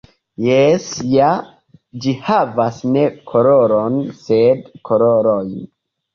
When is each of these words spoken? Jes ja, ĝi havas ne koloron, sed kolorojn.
Jes 0.43 0.85
ja, 1.15 1.27
ĝi 2.05 2.13
havas 2.31 2.81
ne 2.97 3.05
koloron, 3.33 4.01
sed 4.25 4.67
kolorojn. 4.91 5.55